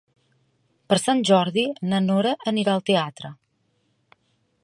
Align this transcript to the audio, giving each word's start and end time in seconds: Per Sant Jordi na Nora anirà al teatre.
Per 0.93 0.97
Sant 1.01 1.21
Jordi 1.31 1.65
na 1.91 2.01
Nora 2.07 2.33
anirà 2.53 2.75
al 2.77 2.83
teatre. 2.91 3.33